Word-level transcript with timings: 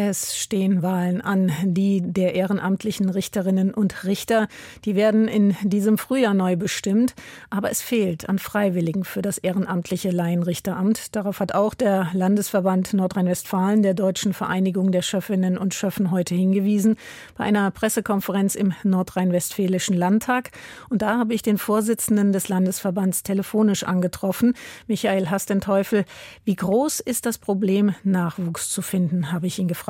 Es 0.00 0.36
stehen 0.36 0.82
Wahlen 0.82 1.20
an, 1.20 1.50
die 1.64 2.00
der 2.00 2.36
ehrenamtlichen 2.36 3.10
Richterinnen 3.10 3.74
und 3.74 4.04
Richter. 4.04 4.46
Die 4.84 4.94
werden 4.94 5.26
in 5.26 5.56
diesem 5.64 5.98
Frühjahr 5.98 6.34
neu 6.34 6.54
bestimmt. 6.54 7.16
Aber 7.50 7.72
es 7.72 7.82
fehlt 7.82 8.28
an 8.28 8.38
Freiwilligen 8.38 9.02
für 9.02 9.22
das 9.22 9.38
ehrenamtliche 9.38 10.10
Laienrichteramt. 10.10 11.16
Darauf 11.16 11.40
hat 11.40 11.52
auch 11.52 11.74
der 11.74 12.10
Landesverband 12.12 12.94
Nordrhein-Westfalen 12.94 13.82
der 13.82 13.94
Deutschen 13.94 14.34
Vereinigung 14.34 14.92
der 14.92 15.02
Schöffinnen 15.02 15.58
und 15.58 15.74
Schöffen 15.74 16.12
heute 16.12 16.36
hingewiesen 16.36 16.94
bei 17.36 17.42
einer 17.42 17.68
Pressekonferenz 17.72 18.54
im 18.54 18.74
Nordrhein-Westfälischen 18.84 19.96
Landtag. 19.96 20.52
Und 20.90 21.02
da 21.02 21.18
habe 21.18 21.34
ich 21.34 21.42
den 21.42 21.58
Vorsitzenden 21.58 22.32
des 22.32 22.48
Landesverbands 22.48 23.24
telefonisch 23.24 23.82
angetroffen, 23.82 24.54
Michael 24.86 25.28
Hastenteufel. 25.28 26.04
Wie 26.44 26.54
groß 26.54 27.00
ist 27.00 27.26
das 27.26 27.38
Problem 27.38 27.96
Nachwuchs 28.04 28.70
zu 28.70 28.80
finden, 28.80 29.32
habe 29.32 29.48
ich 29.48 29.58
ihn 29.58 29.66
gefragt. 29.66 29.87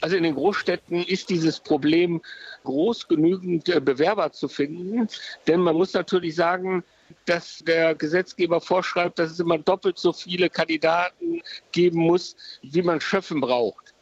Also 0.00 0.16
in 0.16 0.24
den 0.24 0.34
Großstädten 0.34 1.04
ist 1.04 1.30
dieses 1.30 1.60
Problem 1.60 2.20
groß 2.64 3.08
genügend 3.08 3.68
äh, 3.68 3.80
Bewerber 3.80 4.32
zu 4.32 4.48
finden. 4.48 5.08
Denn 5.46 5.60
man 5.60 5.76
muss 5.76 5.92
natürlich 5.92 6.34
sagen, 6.34 6.82
dass 7.26 7.58
der 7.58 7.94
Gesetzgeber 7.94 8.60
vorschreibt, 8.60 9.18
dass 9.18 9.30
es 9.30 9.40
immer 9.40 9.58
doppelt 9.58 9.98
so 9.98 10.12
viele 10.12 10.50
Kandidaten 10.50 11.42
geben 11.70 11.98
muss, 11.98 12.36
wie 12.62 12.82
man 12.82 13.00
Schöffen 13.00 13.40
braucht. 13.40 13.94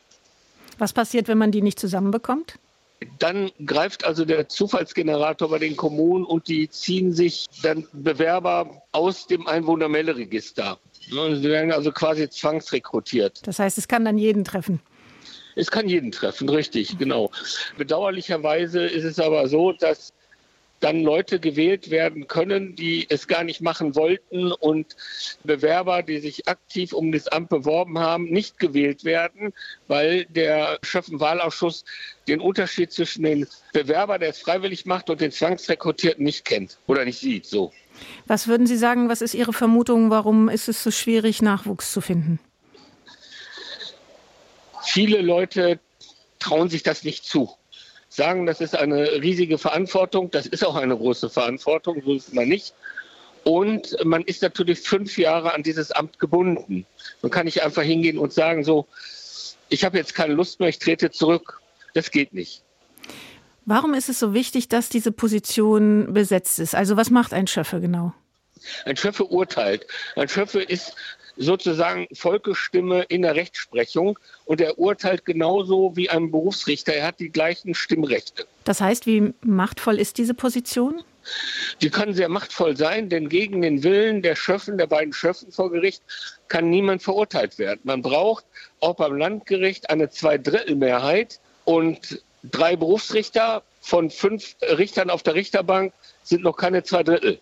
Was 0.78 0.92
passiert, 0.92 1.28
wenn 1.28 1.38
man 1.38 1.52
die 1.52 1.62
nicht 1.62 1.78
zusammenbekommt? 1.78 2.58
Dann 3.18 3.50
greift 3.64 4.04
also 4.04 4.24
der 4.24 4.48
Zufallsgenerator 4.48 5.48
bei 5.48 5.58
den 5.58 5.76
Kommunen 5.76 6.24
und 6.24 6.48
die 6.48 6.68
ziehen 6.68 7.12
sich 7.12 7.46
dann 7.62 7.86
Bewerber 7.92 8.82
aus 8.92 9.26
dem 9.26 9.46
Einwohnermelderegister. 9.46 10.78
Sie 11.00 11.42
werden 11.42 11.72
also 11.72 11.92
quasi 11.92 12.28
zwangsrekrutiert. 12.28 13.40
Das 13.46 13.58
heißt, 13.58 13.78
es 13.78 13.88
kann 13.88 14.04
dann 14.04 14.18
jeden 14.18 14.44
treffen. 14.44 14.80
Es 15.56 15.70
kann 15.70 15.88
jeden 15.88 16.12
treffen, 16.12 16.48
richtig, 16.48 16.98
genau. 16.98 17.30
Bedauerlicherweise 17.76 18.84
ist 18.84 19.04
es 19.04 19.18
aber 19.18 19.48
so, 19.48 19.72
dass 19.72 20.12
dann 20.80 21.02
Leute 21.02 21.38
gewählt 21.38 21.90
werden 21.90 22.26
können, 22.26 22.74
die 22.74 23.06
es 23.08 23.28
gar 23.28 23.44
nicht 23.44 23.60
machen 23.60 23.94
wollten 23.94 24.50
und 24.52 24.96
Bewerber, 25.44 26.02
die 26.02 26.18
sich 26.18 26.48
aktiv 26.48 26.92
um 26.92 27.12
das 27.12 27.28
Amt 27.28 27.50
beworben 27.50 27.98
haben, 27.98 28.24
nicht 28.24 28.58
gewählt 28.58 29.04
werden, 29.04 29.52
weil 29.88 30.24
der 30.24 30.78
Schöffenwahlausschuss 30.82 31.84
den 32.26 32.40
Unterschied 32.40 32.92
zwischen 32.92 33.22
dem 33.22 33.46
Bewerber, 33.72 34.18
der 34.18 34.30
es 34.30 34.38
freiwillig 34.38 34.86
macht, 34.86 35.10
und 35.10 35.20
den 35.20 35.30
Zwangsrekrutierten 35.30 36.24
nicht 36.24 36.44
kennt 36.44 36.78
oder 36.86 37.04
nicht 37.04 37.18
sieht. 37.18 37.46
So. 37.46 37.72
Was 38.26 38.48
würden 38.48 38.66
Sie 38.66 38.76
sagen, 38.76 39.08
was 39.08 39.20
ist 39.20 39.34
Ihre 39.34 39.52
Vermutung, 39.52 40.10
warum 40.10 40.48
ist 40.48 40.68
es 40.68 40.82
so 40.82 40.90
schwierig, 40.90 41.42
Nachwuchs 41.42 41.92
zu 41.92 42.00
finden? 42.00 42.40
Viele 44.82 45.20
Leute 45.20 45.78
trauen 46.38 46.70
sich 46.70 46.82
das 46.82 47.04
nicht 47.04 47.24
zu. 47.24 47.50
Sagen, 48.10 48.44
das 48.44 48.60
ist 48.60 48.76
eine 48.76 49.22
riesige 49.22 49.56
Verantwortung. 49.56 50.30
Das 50.30 50.46
ist 50.46 50.64
auch 50.64 50.74
eine 50.74 50.96
große 50.96 51.30
Verantwortung, 51.30 52.02
so 52.04 52.14
ist 52.14 52.34
man 52.34 52.48
nicht. 52.48 52.74
Und 53.44 53.96
man 54.04 54.22
ist 54.22 54.42
natürlich 54.42 54.80
fünf 54.80 55.16
Jahre 55.16 55.54
an 55.54 55.62
dieses 55.62 55.92
Amt 55.92 56.18
gebunden. 56.18 56.84
Man 57.22 57.30
kann 57.30 57.46
nicht 57.46 57.62
einfach 57.62 57.82
hingehen 57.82 58.18
und 58.18 58.32
sagen, 58.32 58.64
so, 58.64 58.86
ich 59.68 59.84
habe 59.84 59.96
jetzt 59.96 60.14
keine 60.14 60.34
Lust 60.34 60.60
mehr, 60.60 60.68
ich 60.68 60.78
trete 60.78 61.10
zurück. 61.10 61.60
Das 61.94 62.10
geht 62.10 62.34
nicht. 62.34 62.62
Warum 63.64 63.94
ist 63.94 64.08
es 64.08 64.18
so 64.18 64.34
wichtig, 64.34 64.68
dass 64.68 64.88
diese 64.88 65.12
Position 65.12 66.12
besetzt 66.12 66.58
ist? 66.58 66.74
Also 66.74 66.96
was 66.96 67.10
macht 67.10 67.32
ein 67.32 67.46
Schöffe 67.46 67.80
genau? 67.80 68.12
Ein 68.84 68.96
Schöffe 68.96 69.24
urteilt. 69.24 69.86
Ein 70.16 70.28
Schöffe 70.28 70.60
ist 70.60 70.96
sozusagen 71.36 72.06
Volkesstimme 72.12 73.02
in 73.04 73.22
der 73.22 73.34
Rechtsprechung 73.34 74.18
und 74.44 74.60
er 74.60 74.78
urteilt 74.78 75.24
genauso 75.24 75.96
wie 75.96 76.10
ein 76.10 76.30
Berufsrichter. 76.30 76.94
Er 76.94 77.08
hat 77.08 77.20
die 77.20 77.30
gleichen 77.30 77.74
Stimmrechte. 77.74 78.46
Das 78.64 78.80
heißt, 78.80 79.06
wie 79.06 79.32
machtvoll 79.42 79.98
ist 79.98 80.18
diese 80.18 80.34
Position? 80.34 81.02
Die 81.80 81.90
kann 81.90 82.14
sehr 82.14 82.28
machtvoll 82.28 82.76
sein, 82.76 83.08
denn 83.08 83.28
gegen 83.28 83.62
den 83.62 83.82
Willen 83.82 84.22
der 84.22 84.36
Schöffen, 84.36 84.78
der 84.78 84.86
beiden 84.86 85.12
Schöffen 85.12 85.52
vor 85.52 85.70
Gericht, 85.70 86.02
kann 86.48 86.70
niemand 86.70 87.02
verurteilt 87.02 87.58
werden. 87.58 87.80
Man 87.84 88.02
braucht 88.02 88.44
auch 88.80 88.96
beim 88.96 89.16
Landgericht 89.16 89.90
eine 89.90 90.10
Zweidrittelmehrheit 90.10 91.40
und 91.64 92.22
drei 92.44 92.76
Berufsrichter 92.76 93.62
von 93.80 94.10
fünf 94.10 94.56
Richtern 94.62 95.10
auf 95.10 95.22
der 95.22 95.34
Richterbank 95.34 95.92
sind 96.22 96.42
noch 96.42 96.56
keine 96.56 96.82
zwei 96.82 97.02
Drittel. 97.02 97.38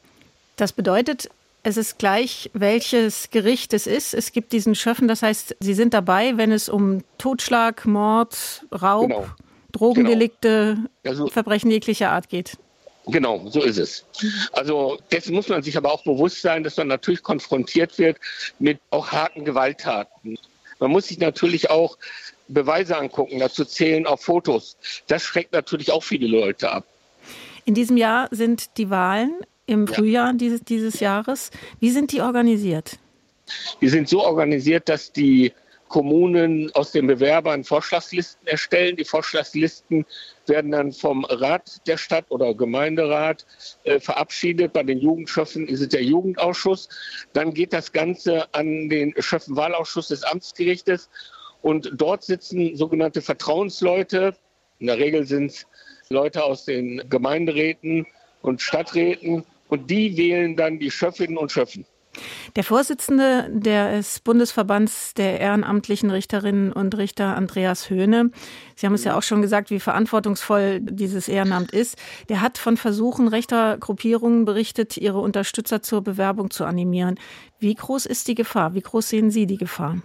Das 0.56 0.72
bedeutet, 0.72 1.28
es 1.68 1.76
ist 1.76 1.98
gleich, 1.98 2.50
welches 2.54 3.30
Gericht 3.30 3.74
es 3.74 3.86
ist. 3.86 4.14
Es 4.14 4.32
gibt 4.32 4.52
diesen 4.52 4.74
Schöffen, 4.74 5.06
das 5.06 5.22
heißt, 5.22 5.56
Sie 5.60 5.74
sind 5.74 5.92
dabei, 5.92 6.38
wenn 6.38 6.50
es 6.50 6.70
um 6.70 7.04
Totschlag, 7.18 7.84
Mord, 7.84 8.64
Raub, 8.72 9.08
genau. 9.08 9.26
Drogendelikte, 9.72 10.76
genau. 10.76 10.88
Also, 11.04 11.26
Verbrechen 11.26 11.70
jeglicher 11.70 12.10
Art 12.10 12.30
geht. 12.30 12.56
Genau, 13.06 13.46
so 13.48 13.62
ist 13.62 13.78
es. 13.78 14.04
Also 14.52 14.98
dessen 15.12 15.34
muss 15.34 15.48
man 15.48 15.62
sich 15.62 15.76
aber 15.76 15.92
auch 15.92 16.04
bewusst 16.04 16.42
sein, 16.42 16.62
dass 16.62 16.76
man 16.76 16.88
natürlich 16.88 17.22
konfrontiert 17.22 17.98
wird 17.98 18.18
mit 18.58 18.80
auch 18.90 19.12
harten 19.12 19.44
Gewalttaten. 19.44 20.38
Man 20.78 20.90
muss 20.90 21.08
sich 21.08 21.18
natürlich 21.18 21.70
auch 21.70 21.98
Beweise 22.48 22.96
angucken, 22.96 23.38
dazu 23.40 23.64
zählen 23.64 24.06
auch 24.06 24.20
Fotos. 24.20 24.76
Das 25.06 25.22
schreckt 25.22 25.52
natürlich 25.52 25.90
auch 25.90 26.02
viele 26.02 26.26
Leute 26.26 26.70
ab. 26.70 26.84
In 27.64 27.74
diesem 27.74 27.96
Jahr 27.98 28.28
sind 28.30 28.76
die 28.78 28.88
Wahlen 28.88 29.40
im 29.68 29.86
Frühjahr 29.86 30.28
ja. 30.28 30.32
dieses, 30.32 30.64
dieses 30.64 31.00
Jahres. 31.00 31.50
Wie 31.78 31.90
sind 31.90 32.12
die 32.12 32.20
organisiert? 32.20 32.98
Die 33.80 33.88
sind 33.88 34.08
so 34.08 34.24
organisiert, 34.24 34.88
dass 34.88 35.12
die 35.12 35.52
Kommunen 35.88 36.70
aus 36.74 36.92
den 36.92 37.06
Bewerbern 37.06 37.64
Vorschlagslisten 37.64 38.46
erstellen. 38.46 38.96
Die 38.96 39.04
Vorschlagslisten 39.04 40.04
werden 40.46 40.70
dann 40.70 40.92
vom 40.92 41.24
Rat 41.24 41.86
der 41.86 41.96
Stadt 41.96 42.26
oder 42.28 42.54
Gemeinderat 42.54 43.46
äh, 43.84 43.98
verabschiedet. 43.98 44.72
Bei 44.72 44.82
den 44.82 44.98
Jugendschöffen 44.98 45.66
ist 45.66 45.80
es 45.80 45.88
der 45.88 46.02
Jugendausschuss. 46.02 46.88
Dann 47.32 47.54
geht 47.54 47.72
das 47.72 47.92
Ganze 47.92 48.52
an 48.54 48.88
den 48.88 49.14
Schöffenwahlausschuss 49.18 50.08
des 50.08 50.24
Amtsgerichtes 50.24 51.08
und 51.62 51.90
dort 51.94 52.22
sitzen 52.22 52.76
sogenannte 52.76 53.22
Vertrauensleute. 53.22 54.34
In 54.78 54.86
der 54.86 54.98
Regel 54.98 55.26
sind 55.26 55.50
es 55.52 55.66
Leute 56.10 56.44
aus 56.44 56.64
den 56.64 57.02
Gemeinderäten 57.08 58.06
und 58.42 58.60
Stadträten 58.60 59.44
und 59.68 59.90
die 59.90 60.16
wählen 60.16 60.56
dann 60.56 60.78
die 60.78 60.90
Schöffinnen 60.90 61.36
und 61.36 61.52
Schöffen. 61.52 61.84
Der 62.56 62.64
Vorsitzende 62.64 63.48
des 63.50 64.20
Bundesverbands 64.20 65.14
der 65.14 65.40
ehrenamtlichen 65.40 66.10
Richterinnen 66.10 66.72
und 66.72 66.96
Richter, 66.96 67.36
Andreas 67.36 67.90
Höhne, 67.90 68.30
Sie 68.76 68.86
haben 68.86 68.94
es 68.94 69.04
ja 69.04 69.16
auch 69.16 69.22
schon 69.22 69.42
gesagt, 69.42 69.70
wie 69.70 69.80
verantwortungsvoll 69.80 70.80
dieses 70.80 71.28
Ehrenamt 71.28 71.72
ist, 71.72 71.96
der 72.28 72.40
hat 72.40 72.58
von 72.58 72.76
Versuchen 72.76 73.28
rechter 73.28 73.76
Gruppierungen 73.78 74.44
berichtet, 74.44 74.96
ihre 74.96 75.20
Unterstützer 75.20 75.82
zur 75.82 76.02
Bewerbung 76.02 76.50
zu 76.50 76.64
animieren. 76.64 77.18
Wie 77.58 77.74
groß 77.74 78.06
ist 78.06 78.28
die 78.28 78.34
Gefahr? 78.34 78.74
Wie 78.74 78.82
groß 78.82 79.08
sehen 79.08 79.30
Sie 79.30 79.46
die 79.46 79.58
Gefahr? 79.58 79.98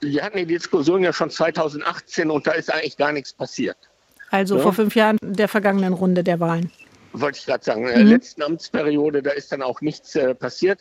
Wir 0.00 0.22
hatten 0.22 0.38
die 0.38 0.46
Diskussion 0.46 1.02
ja 1.02 1.12
schon 1.12 1.30
2018 1.30 2.30
und 2.30 2.46
da 2.46 2.52
ist 2.52 2.72
eigentlich 2.72 2.96
gar 2.96 3.12
nichts 3.12 3.32
passiert. 3.32 3.76
Also 4.30 4.56
ja? 4.56 4.62
vor 4.62 4.72
fünf 4.72 4.94
Jahren 4.94 5.18
der 5.22 5.48
vergangenen 5.48 5.92
Runde 5.92 6.24
der 6.24 6.40
Wahlen. 6.40 6.70
Wollte 7.12 7.38
ich 7.38 7.46
gerade 7.46 7.64
sagen. 7.64 7.86
In 7.86 7.94
der 7.94 8.04
mhm. 8.04 8.10
letzten 8.10 8.42
Amtsperiode, 8.42 9.22
da 9.22 9.30
ist 9.30 9.50
dann 9.50 9.62
auch 9.62 9.80
nichts 9.80 10.14
äh, 10.14 10.34
passiert. 10.34 10.80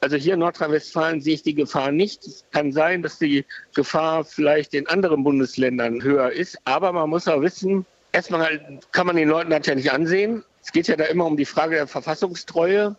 Also 0.00 0.16
hier 0.16 0.34
in 0.34 0.40
Nordrhein-Westfalen 0.40 1.20
sehe 1.20 1.34
ich 1.34 1.42
die 1.42 1.54
Gefahr 1.54 1.92
nicht. 1.92 2.26
Es 2.26 2.44
kann 2.52 2.72
sein, 2.72 3.02
dass 3.02 3.18
die 3.18 3.44
Gefahr 3.74 4.24
vielleicht 4.24 4.74
in 4.74 4.86
anderen 4.86 5.24
Bundesländern 5.24 6.02
höher 6.02 6.30
ist. 6.30 6.58
Aber 6.64 6.92
man 6.92 7.10
muss 7.10 7.28
auch 7.28 7.42
wissen, 7.42 7.84
erstmal 8.12 8.80
kann 8.92 9.06
man 9.06 9.16
den 9.16 9.28
Leuten 9.28 9.50
das 9.50 9.66
ja 9.66 9.74
nicht 9.74 9.92
ansehen. 9.92 10.44
Es 10.62 10.72
geht 10.72 10.88
ja 10.88 10.96
da 10.96 11.04
immer 11.04 11.26
um 11.26 11.36
die 11.36 11.44
Frage 11.44 11.76
der 11.76 11.86
Verfassungstreue. 11.86 12.96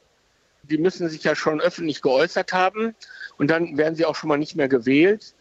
Die 0.64 0.78
müssen 0.78 1.10
sich 1.10 1.24
ja 1.24 1.36
schon 1.36 1.62
öffentlich 1.62 2.02
geäußert 2.02 2.54
haben. 2.54 2.96
Und 3.38 3.50
dann 3.50 3.78
werden 3.78 3.96
sie 3.96 4.06
auch 4.06 4.16
schon 4.16 4.28
mal 4.28 4.38
nicht 4.38 4.56
mehr 4.56 4.68
gewählt. 4.68 5.34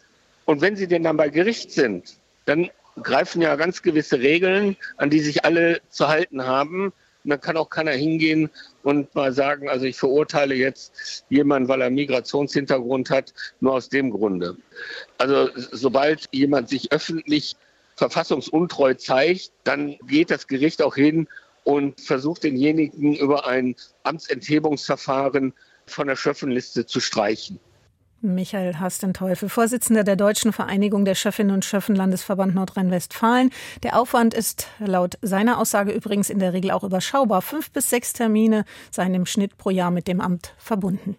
Und 0.45 0.61
wenn 0.61 0.75
sie 0.75 0.87
denn 0.87 1.03
dann 1.03 1.17
bei 1.17 1.29
Gericht 1.29 1.71
sind, 1.71 2.17
dann 2.45 2.71
greifen 3.03 3.41
ja 3.41 3.55
ganz 3.55 3.81
gewisse 3.81 4.19
Regeln, 4.19 4.75
an 4.97 5.09
die 5.09 5.19
sich 5.19 5.45
alle 5.45 5.81
zu 5.89 6.07
halten 6.07 6.45
haben. 6.45 6.91
Und 7.23 7.31
dann 7.31 7.41
kann 7.41 7.57
auch 7.57 7.69
keiner 7.69 7.91
hingehen 7.91 8.49
und 8.83 9.13
mal 9.13 9.33
sagen, 9.33 9.69
also 9.69 9.85
ich 9.85 9.97
verurteile 9.97 10.55
jetzt 10.55 11.25
jemanden, 11.29 11.67
weil 11.67 11.81
er 11.81 11.89
Migrationshintergrund 11.89 13.09
hat, 13.09 13.33
nur 13.59 13.73
aus 13.73 13.89
dem 13.89 14.09
Grunde. 14.09 14.55
Also 15.17 15.49
sobald 15.55 16.25
jemand 16.31 16.69
sich 16.69 16.91
öffentlich 16.91 17.55
verfassungsuntreu 17.97 18.93
zeigt, 18.93 19.51
dann 19.65 19.97
geht 20.07 20.31
das 20.31 20.47
Gericht 20.47 20.81
auch 20.81 20.95
hin 20.95 21.27
und 21.65 21.99
versucht 21.99 22.45
denjenigen 22.45 23.15
über 23.15 23.45
ein 23.45 23.75
Amtsenthebungsverfahren 24.03 25.53
von 25.85 26.07
der 26.07 26.15
Schöffenliste 26.15 26.85
zu 26.85 27.01
streichen. 27.01 27.59
Michael 28.21 28.79
Hastenteufel, 28.79 29.49
Vorsitzender 29.49 30.03
der 30.03 30.15
Deutschen 30.15 30.51
Vereinigung 30.51 31.05
der 31.05 31.15
Schöffinnen 31.15 31.53
und 31.53 31.63
Schöffen 31.63 31.95
Landesverband 31.95 32.53
Nordrhein-Westfalen. 32.53 33.51
Der 33.83 33.99
Aufwand 33.99 34.33
ist 34.33 34.67
laut 34.79 35.17
seiner 35.21 35.57
Aussage 35.59 35.91
übrigens 35.91 36.29
in 36.29 36.39
der 36.39 36.53
Regel 36.53 36.71
auch 36.71 36.83
überschaubar. 36.83 37.41
Fünf 37.41 37.71
bis 37.71 37.89
sechs 37.89 38.13
Termine 38.13 38.65
seien 38.91 39.13
im 39.13 39.25
Schnitt 39.25 39.57
pro 39.57 39.69
Jahr 39.69 39.91
mit 39.91 40.07
dem 40.07 40.19
Amt 40.19 40.53
verbunden. 40.57 41.15